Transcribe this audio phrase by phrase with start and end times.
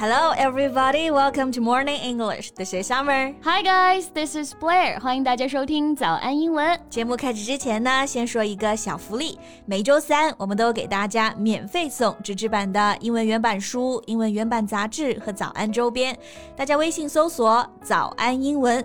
[0.00, 1.10] Hello, everybody.
[1.10, 2.52] Welcome to Morning English.
[2.52, 3.34] This is Summer.
[3.42, 4.06] Hi, guys.
[4.14, 5.00] This is Blair.
[5.00, 6.78] 欢迎大家收听早安英文。
[6.88, 9.36] 节目开始之前呢，先说一个小福利。
[9.66, 16.16] 每周三，我们都给大家免费送纸质版的英文原版书、英文原版杂志和早安周边。
[16.54, 18.84] 大家微信搜索“早安英文”，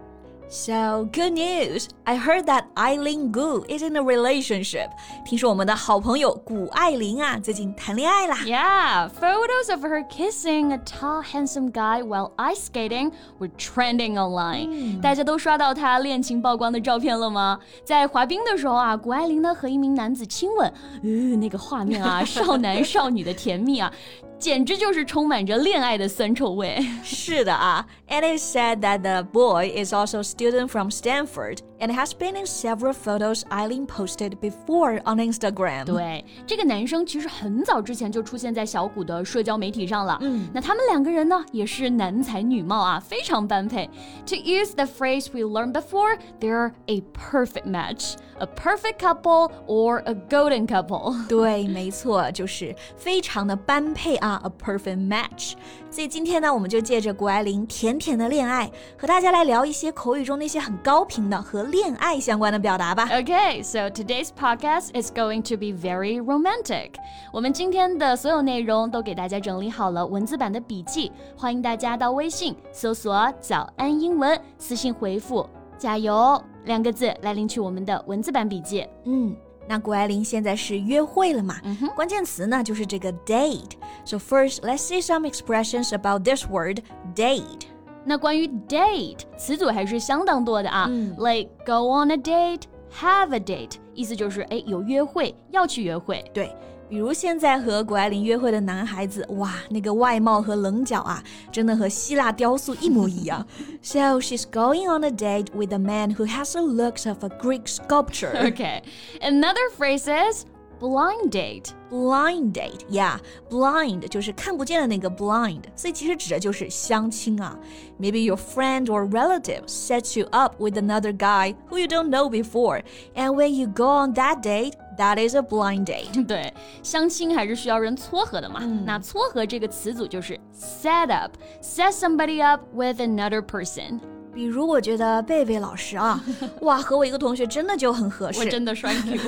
[0.50, 1.88] ！So good news!
[2.04, 4.90] I heard that Eileen Gu is in a relationship.
[5.24, 8.36] 听说我们的好朋友谷爱凌啊，最近谈恋爱啦。
[8.44, 15.00] Yeah, photos of her kissing a tall, handsome guy while ice skating were trending online.
[15.00, 17.58] 大家都刷到她恋情曝光的照片了吗？
[17.84, 23.92] 在滑冰的时候啊，谷爱凌呢和一名男子亲吻，呃，那个画面啊，少男少女的甜蜜啊。
[24.38, 26.78] 简直就是充满着恋爱的酸臭味。
[27.02, 32.46] 是的啊，And it said that the boy is also a student from Stanford and has been in
[32.46, 35.84] several photos Eileen posted before on Instagram。
[35.84, 40.18] 对，这个男生其实很早之前就出现在小谷的社交媒体上了。
[40.20, 43.88] 嗯，那他们两个人呢，也是男才女貌啊，非常般配。
[44.26, 50.14] To use the phrase we learned before, they're a perfect match, a perfect couple or a
[50.28, 51.26] golden couple。
[51.28, 54.40] 对，没错，就是非常的般配啊。
[54.44, 55.54] a perfect match。
[55.90, 63.06] 所以今天呢，我们就借着谷爱凌甜甜的恋爱，和大家来聊一些口语中那些很高频的和 恋爱相关的表达吧。
[63.06, 66.92] Okay, so today's podcast is going to be very romantic.
[67.32, 75.48] 我们今天的所有内容都给大家整理好了文字版的笔记，欢迎大家到微信搜索“早安英文”，私信回复“
[75.78, 78.86] 加油”两个字来领取我们的文字版笔记。
[79.04, 79.36] 嗯。
[79.68, 81.56] 那谷爱凌现在是约会了嘛？
[81.64, 86.82] 嗯、关键词呢就是这个 date。So first, let's see some expressions about this word
[87.16, 87.62] date.
[88.04, 92.62] 那关于 date 词组还是相当多的啊、嗯、，like go on a date,
[93.00, 96.24] have a date，意思就是哎有约会，要去约会。
[96.32, 96.54] 对。
[96.88, 103.44] 比如现在和谷爱凌约会的男孩子，哇，那个外貌和棱角啊，真的和希腊雕塑一模一样。
[103.82, 107.66] so she's going on a date with a man who has the looks of a Greek
[107.66, 108.32] sculpture.
[108.36, 108.82] Okay,
[109.20, 110.44] another phrase is
[110.80, 111.70] blind date.
[111.88, 113.18] Blind date, yeah,
[113.48, 117.56] blind 就是看不见的那个 blind，所以其实指的就是相亲啊。
[117.98, 122.82] Maybe your friend or relative sets you up with another guy who you don't know before,
[123.14, 124.72] and when you go on that date.
[124.98, 126.26] That is a blind date。
[126.26, 128.60] 对，相亲还是需要人撮合的嘛。
[128.62, 134.00] 嗯、那撮合这个词组就是 set up，set somebody up with another person。
[134.33, 136.23] 比如我觉得贝贝老师啊，
[136.61, 138.39] 哇，和我一个同学真的就很合适。
[138.39, 139.19] 我真的帅气。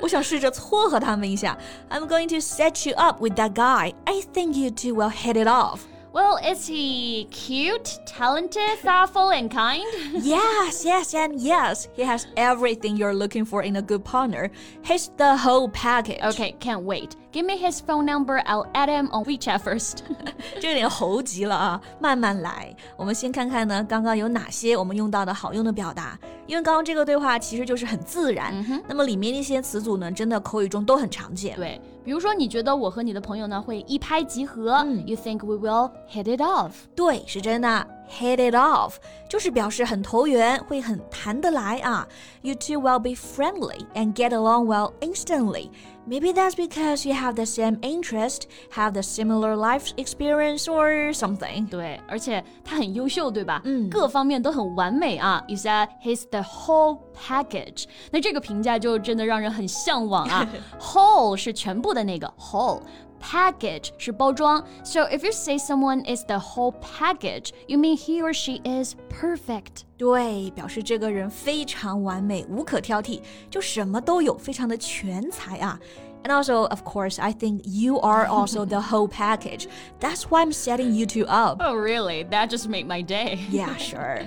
[0.00, 1.56] 我想试着撮合他们一下。
[1.90, 3.94] I'm going to set you up with that guy.
[4.04, 5.80] I think you two will hit it off.
[6.13, 9.85] Well, is he cute, talented, thoughtful, and kind?
[10.13, 11.87] yes, yes, and yes.
[11.95, 14.49] He has everything you're looking for in a good partner.
[14.83, 16.19] He's the whole package.
[16.23, 17.15] Okay, can't wait.
[17.31, 18.41] Give me his phone number.
[18.47, 19.99] I'll add him on WeChat first.
[20.59, 22.75] 这有点猴急了啊，慢慢来。
[22.97, 26.17] 我们先看看呢，刚刚有哪些我们用到的好用的表达。
[26.47, 31.55] 因为刚刚这个对话其实就是很自然，嗯、那么里面那些词组呢，真的口语中都很常见。
[31.55, 36.71] 对，比如说你觉得我和你的朋友呢会一拍即合、嗯、，You think we will hit it off？
[36.95, 37.87] 对，是真的。
[38.09, 38.95] hit it off
[39.29, 42.07] 就是表示很投缘，会很谈得来啊。
[42.41, 45.69] You two will be friendly and get along well instantly.
[46.07, 51.69] Maybe that's because you have the same interest, have the similar life experience or something.
[51.69, 53.61] 对，而且他很优秀，对吧？
[53.65, 55.43] 嗯，各方面都很完美啊。
[55.47, 57.83] You said he's the whole package.
[58.09, 60.49] 那这个评价就真的让人很向往啊。
[60.79, 62.81] whole 是全部的那个 whole。
[63.23, 68.61] package 是包装，so if you say someone is the whole package, you mean he or she
[68.63, 69.83] is perfect.
[69.97, 75.79] 对，表示这个人非常完美，无可挑剔，就什么都有，非常的全才啊。
[76.23, 79.67] And also, of course, I think you are also the whole package.
[80.01, 81.61] That's why I'm setting you two up.
[81.61, 82.25] Oh, really?
[82.29, 83.39] That just made my day.
[83.49, 84.25] yeah, sure.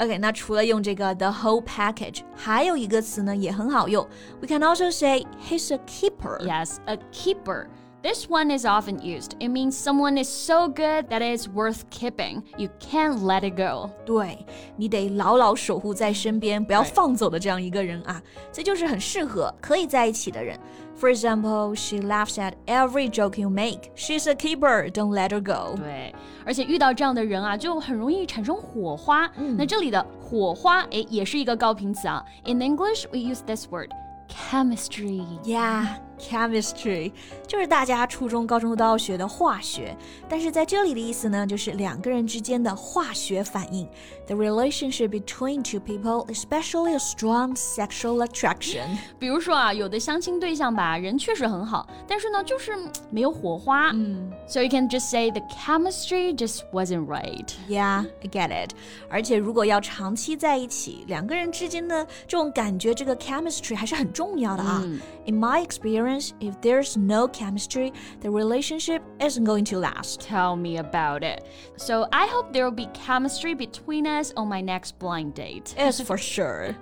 [0.00, 4.04] OK，那除了用这个 the whole package，还有一个词呢也很好用。
[4.40, 6.38] We can also say he's a keeper.
[6.44, 7.66] Yes, a keeper.
[8.02, 9.32] This one is often used.
[9.40, 12.44] It means someone is so good that it's worth keeping.
[12.56, 13.90] You can't let it go.
[14.06, 14.46] 对，
[14.76, 18.22] 你得牢牢守护在身边，不要放走的这样一个人啊，
[18.52, 20.56] 这就是很适合可以在一起的人。
[20.96, 23.90] For example, she laughs at every joke you make.
[23.96, 24.88] She's a keeper.
[24.90, 25.76] Don't let her go.
[25.76, 26.14] 对，
[26.46, 29.28] 而且遇到这样的人啊，就很容易产生火花。
[29.36, 32.24] 嗯、那这里的火花，哎，也是一个高频词啊。
[32.44, 33.90] In English, we use this word
[34.28, 35.24] chemistry.
[35.42, 37.12] Yeah chemistry，
[37.46, 39.96] 就是大家初中、高中都要学的化学。
[40.28, 43.88] 但是在这里的意思呢，就是两个人之间的化学反应。
[44.26, 48.98] The relationship between two people, especially a strong sexual attraction。
[49.18, 52.72] 比如说啊，有的相亲对象吧，人确实很好，但是呢，就是
[53.10, 53.90] 没有火花。
[53.94, 57.46] 嗯，So you can just say the chemistry just wasn't right.
[57.68, 58.72] Yeah, I get it.
[59.08, 64.82] 而且如果要长期在一起，两个人之间的这种感觉，这个 chemistry 还是很重要的啊。
[64.84, 70.20] 嗯 in my experience, if there's no chemistry, the relationship isn't going to last.
[70.20, 71.44] Tell me about it.
[71.76, 75.74] So I hope there will be chemistry between us on my next blind date.
[75.76, 76.74] It's for sure.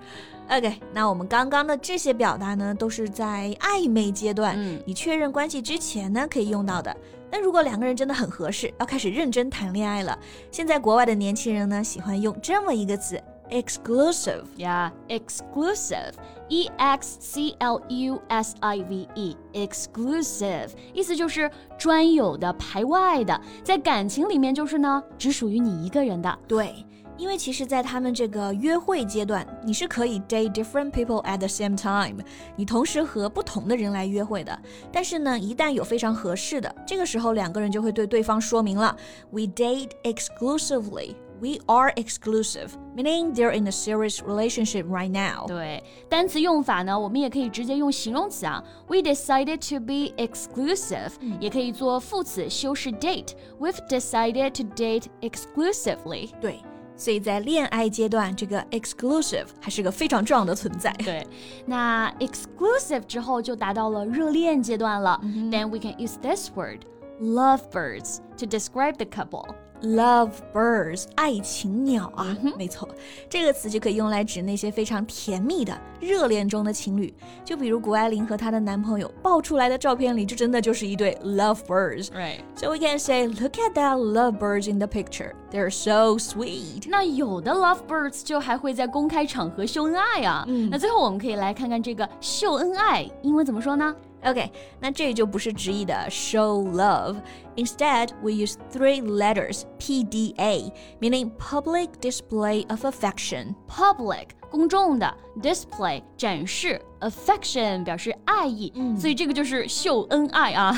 [0.48, 6.96] OK，那我们刚刚的这些表达呢，都是在暧昧阶段，嗯，你确认关系之前呢可以用到的。
[7.28, 10.16] 那如果两个人真的很合适，要开始认真谈恋爱了，
[10.52, 13.20] 现在国外的年轻人呢喜欢用这么一个词
[13.51, 14.45] exclusive.
[14.57, 16.13] Yeah, exclusive.
[16.49, 19.37] E X C L U S I V E.
[19.53, 26.39] Exclusive 意思就是专有的、排外的，在感情里面就是呢，只属于你一个人的。
[26.47, 26.85] 对。
[27.17, 32.19] 因为其实，在他们这个约会阶段，你是可以 date different people at the same time，
[32.55, 34.59] 你同时和不同的人来约会的。
[34.91, 38.97] 但是呢，一旦有非常合适的，这个时候两个人就会对对方说明了
[39.29, 41.13] ：We date exclusively。
[41.40, 45.46] we are exclusive, meaning they're in a serious relationship right now.
[45.46, 48.62] 对，单词用法呢，我们也可以直接用形容词啊。
[48.86, 56.30] We decided to be exclusive，、嗯、也可以做副词修饰 date。We've decided to date exclusively。
[56.40, 56.60] 对。
[56.98, 60.90] 所以在恋爱阶段，这个 exclusive 还是个非常重要的存在。
[61.04, 61.26] 对，
[61.66, 65.20] 那 exclusive 之后就达到了热恋阶段了。
[65.22, 65.50] Mm -hmm.
[65.52, 66.86] Then we can use this word,
[67.20, 69.44] lovebirds, to describe the couple.
[69.83, 72.87] Love birds，爱情鸟啊，没错，
[73.27, 77.11] 这个词就可以用来指那些非常甜蜜的热恋中的情侣。
[77.43, 82.09] 就比如谷爱凌和她的男朋友爆出来的照片里，就真的就是一对 love birds。
[82.09, 82.41] Right.
[82.55, 85.33] So we can say, look at that love birds in the picture.
[85.51, 86.87] They're so sweet.
[86.87, 90.45] 那有的 love birds 就还会在公开场合秀恩爱啊。
[90.47, 94.50] 嗯，那最后我们可以来看看这个秀恩爱英文怎么说呢 ？OK，
[94.80, 97.16] 那这就不是直译的 show love.
[97.56, 103.54] Instead, we use three letters PDA, meaning public display of affection.
[103.68, 110.74] Public 公众的 display 展示 affection 表示爱意，嗯、所以这个就是秀恩爱啊。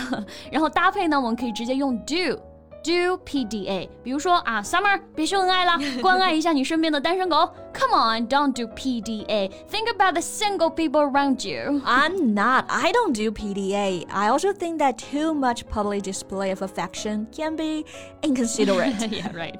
[0.53, 2.39] 然后搭配呢，我们可以直接用 do。
[2.83, 7.49] do PDA，比如说啊，Summer，别秀恩爱了，关爱一下你身边的单身狗。
[7.75, 9.50] Come on, don't do PDA.
[9.71, 11.81] Think about the single people around you.
[11.85, 12.65] I'm not.
[12.67, 14.05] I don't do PDA.
[14.09, 17.85] I also think that too much public display of affection can be
[18.23, 18.95] inconsiderate.
[19.11, 19.55] yeah, right.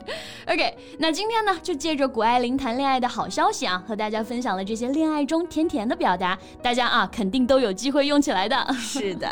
[0.49, 8.57] OK，那今天呢，就借着谷爱凌谈恋爱的好消息啊，和大家分享了这些恋爱中甜甜的表达，大家啊肯定都有机会用起来的。
[8.75, 9.29] 是的，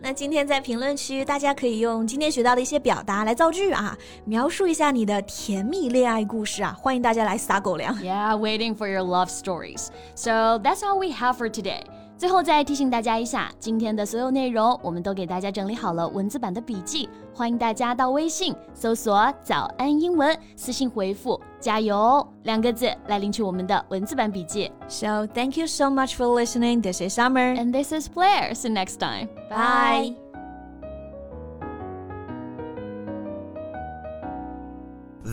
[0.00, 7.94] 那今天在评论区，大家可以用今天学到的一些表达来 造句啊，描述一下你的甜蜜恋爱故事啊，欢迎大家来撒狗粮。
[8.00, 9.88] Yeah waiting for your love stories.
[10.14, 11.82] So that's all we have for today.
[12.16, 24.70] 最后再提醒大家一下，今天的所有内容我们都给大家整理好了文字版的笔记，欢迎大家到微信搜索“早安英文”，私信回复“加油”两个字来领取我们的文字版笔记。
[24.86, 26.82] So thank you so much for listening.
[26.82, 28.54] This is Summer and this is Blair.
[28.54, 29.28] See you next time.
[29.48, 30.23] Bye.